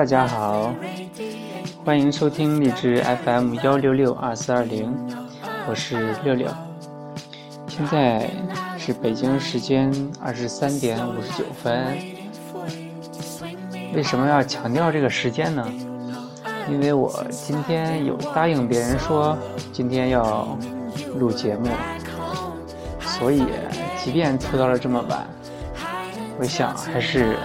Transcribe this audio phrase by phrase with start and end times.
[0.00, 0.74] 大家好，
[1.84, 4.90] 欢迎收听荔枝 FM 幺六六二四二零，
[5.68, 6.48] 我是六六。
[7.68, 8.30] 现在
[8.78, 11.98] 是北京时间二十三点五十九分。
[13.94, 15.68] 为什么要强调这个时间呢？
[16.70, 19.36] 因为我今天有答应别人说
[19.70, 20.56] 今天要
[21.18, 21.68] 录节目，
[23.02, 23.44] 所以
[24.02, 25.26] 即便拖到了这么晚，
[26.38, 27.36] 我想还是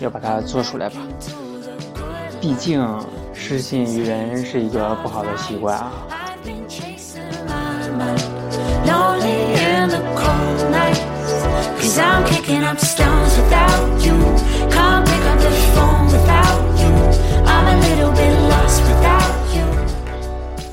[0.00, 0.96] 要把它做出来吧。
[2.44, 2.86] 毕竟
[3.32, 5.90] 失信于人是一个不好的习惯啊。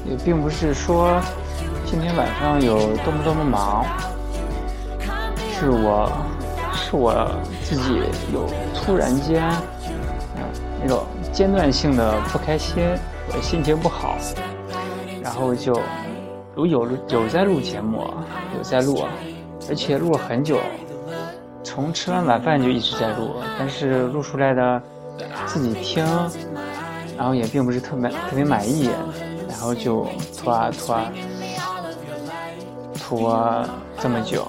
[0.06, 1.22] 也并不是说
[1.86, 3.86] 今天晚上有多么多么忙，
[5.58, 6.12] 是我
[6.74, 7.32] 是我
[7.64, 8.02] 自己
[8.34, 9.42] 有突然间
[10.36, 10.44] 嗯
[10.82, 12.84] 那种间断性的不开心，
[13.42, 14.18] 心情不好，
[15.22, 15.74] 然后就
[16.56, 18.06] 有有有在录节目，
[18.58, 19.06] 有在录，
[19.70, 20.60] 而且录了很久，
[21.64, 24.82] 从吃完晚饭就一直在录，但是录出来的
[25.46, 26.06] 自己听，
[27.18, 28.90] 然后也并不是特别特别满意。
[29.48, 31.12] 然后就拖啊拖啊
[32.96, 33.64] 拖
[34.00, 34.48] 这么久。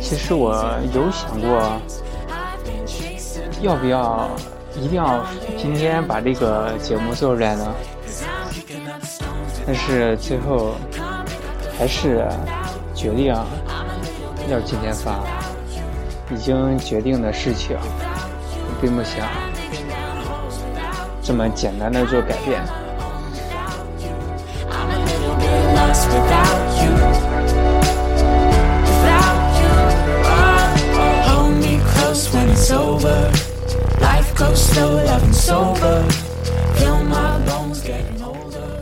[0.00, 0.54] 其实我
[0.94, 1.80] 有想过，
[3.62, 4.30] 要不要
[4.76, 5.24] 一定要
[5.56, 7.74] 今天把这个节目做出来呢？
[9.66, 10.74] 但是最后
[11.78, 12.28] 还是
[12.94, 15.20] 决定要今天发，
[16.30, 17.76] 已经决定的事情，
[18.80, 19.26] 并不想
[21.24, 22.62] 这么简单的做改变。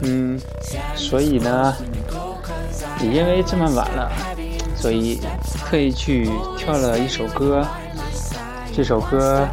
[0.03, 0.38] 嗯。
[0.97, 1.74] 所以呢，
[3.00, 4.10] 也因为这么晚了，
[4.74, 5.20] 所以
[5.64, 7.64] 特意去挑了一首歌。
[8.74, 9.47] 这首歌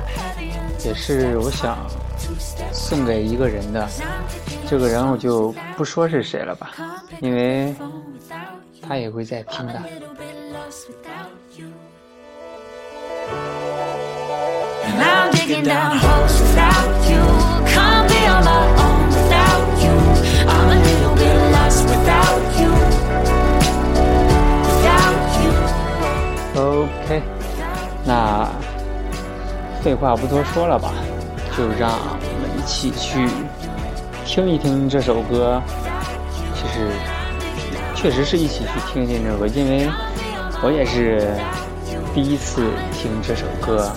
[0.85, 1.77] 也是我想
[2.89, 3.87] 送给一个人的，
[4.67, 6.71] 这个人我就不说是谁了吧，
[7.21, 7.75] 因为
[8.81, 9.79] 他也会在听的。
[26.55, 27.21] OK，
[28.03, 28.49] 那
[29.83, 30.91] 废话不多说了吧，
[31.55, 33.27] 就让我们一一起去
[34.25, 35.59] 听一听这首歌。
[36.53, 36.87] 其实，
[37.95, 39.89] 确实是一起去听一听这首歌，因为
[40.61, 41.33] 我也是
[42.13, 42.61] 第一次
[42.93, 43.91] 听这首歌。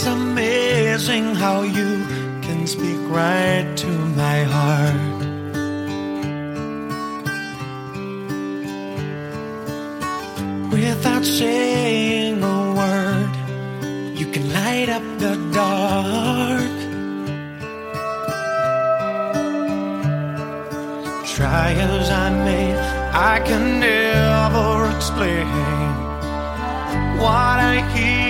[0.00, 2.06] It's amazing how you
[2.40, 5.20] can speak right to my heart.
[10.72, 13.32] Without saying a word,
[14.18, 16.76] you can light up the dark.
[21.26, 22.72] Try as I may,
[23.12, 25.46] I can never explain
[27.20, 28.29] what I hear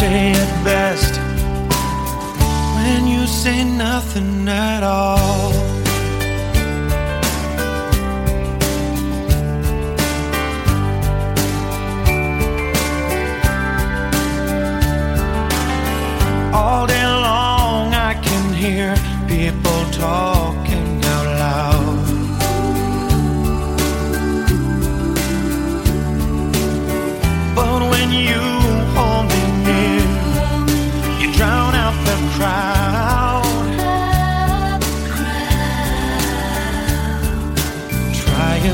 [0.00, 1.20] Say it best
[2.76, 5.52] when you say nothing at all.
[16.54, 18.96] All day long, I can hear
[19.28, 20.69] people talking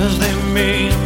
[0.06, 1.06] as they mean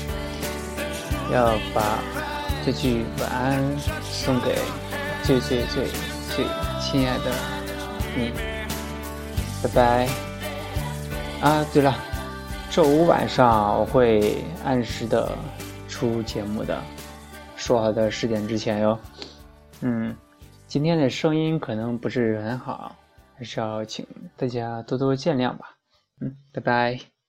[1.31, 1.99] 要把
[2.65, 4.57] 这句晚安送给
[5.23, 5.87] 最最最
[6.35, 6.45] 最
[6.79, 7.31] 亲爱的
[8.15, 8.31] 你，
[9.63, 10.07] 拜拜。
[11.41, 11.95] 啊，对了，
[12.69, 15.31] 周五晚上我会按时的
[15.87, 16.79] 出节目的，
[17.55, 18.99] 说好的十点之前哟。
[19.81, 20.15] 嗯，
[20.67, 22.95] 今天的声音可能不是很好，
[23.35, 24.05] 还是要请
[24.35, 25.75] 大家多多见谅吧。
[26.19, 27.20] 嗯，拜拜。